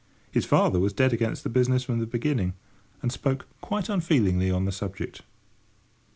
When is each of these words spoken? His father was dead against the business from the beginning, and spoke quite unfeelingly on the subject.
His 0.31 0.47
father 0.47 0.79
was 0.79 0.93
dead 0.93 1.13
against 1.13 1.43
the 1.43 1.49
business 1.51 1.83
from 1.83 1.99
the 1.99 2.07
beginning, 2.07 2.55
and 3.03 3.11
spoke 3.11 3.45
quite 3.61 3.87
unfeelingly 3.87 4.49
on 4.49 4.65
the 4.65 4.71
subject. 4.71 5.21